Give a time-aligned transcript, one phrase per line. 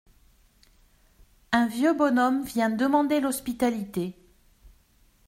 [1.51, 4.17] Un vieux bonhomme vient demander l'hospitalité.